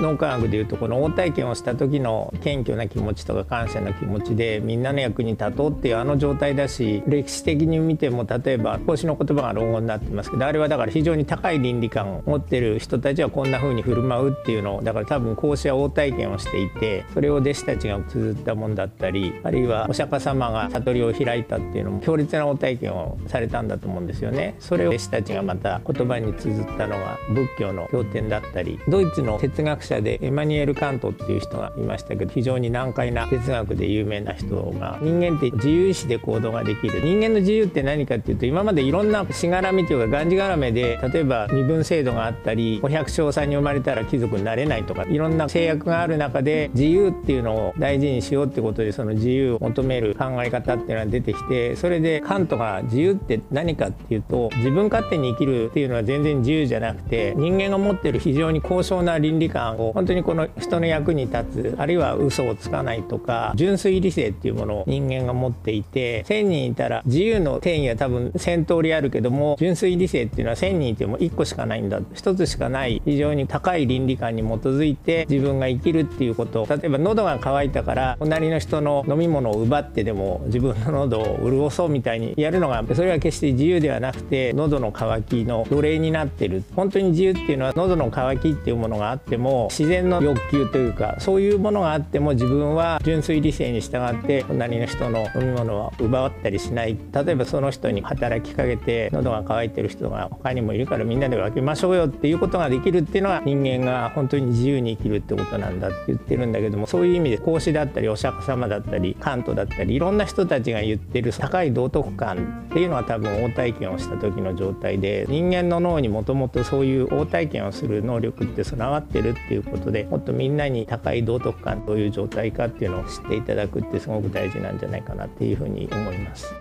[0.00, 24.54] 脳科学でいうとこの応体験をした時の謙虚な気持ちとか感謝の気持ちでみんなの役に立とうっていうあの状態だし歴史的に見ても例えば孔子の言葉が論語になってますけどあれはだから非常に高い倫理観を持ってる人たちはこんな風に振る舞うっていうのをだから多分孔子は応体験をしていてそれを弟子たちが綴ったもんだったりあるいはお釈迦様が悟りを開いたっていうのも強烈な応体験をされたんだと思うんですよね。
[24.58, 37.00] それを弟子たちがまた言葉に綴ったのが仏教の経典だったりドイツの哲学者でエマニュエル・カントっていう人がいましたけど非常に難解な哲学で有名な人が人間って自由意志で行動ができる。
[37.00, 72.00] 人間の自由って何かっていうと今までいろんなしがらみというかがんじがらめで例えば身分制度があったりお百姓さんに生まれたら貴族になれないとかいろんな制約がある中で自由っていうのを大事にしようってことでその自由を求める考え方っていうのが出てきてそれでカントが自由って何かっていうと自分勝手に生きるっていうのは全然自由じゃなくて人間が持ってる非常に高尚な倫理観を本当にこの人の役に立つあるいは嘘をつかないとか純粋理性っていうものを人間が持っていて1,000人いたら自由の定義は多分1,000通りあるけども純粋理性っていうのは1,000人いても1個しかないんだ。
[72.00, 76.66] 1つしかない非常に高い倫理観に基づいて自分が生きるっていうこと。
[76.68, 86.62] 例えば喉が渇いたから隣の人の飲み物を奪ってでも自分の喉を潤そうみたいにやるのがそれは決して自由ではなくて喉の渇きの奴隷になってる。
[86.74, 96.96] 本当に自由っていうのは喉の渇きっていうものがあっても自然の欲求というかそういうものがあっても自分は純粋理性に従って隣の人の飲み物は奪ったりしない。
[97.12, 126.52] 例えばその人に働きかけて喉が渇いてる人が他にもいるからみんなで分けましょうよっていうことができるっていうのは人間が本当に自由に生きるってことなんだって言ってるんだけどもそういう意味で孔子だったりお釈迦様だったりカントだったりいろんな人たちが言ってる高い道徳観っていうのは多分応体験をした時の状態で人間の脳にもともとそういう応体験をする能力って備わってるっていういうことでもっとみんなに高い道徳感どういう状態かっていうのを知っていただくってすごく大事なんじゃないかなっていうふうに思います。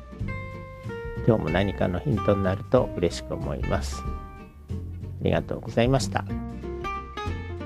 [1.27, 4.01] 今日も何かのヒントになると嬉しく思います。
[4.01, 6.23] ありがとうございました。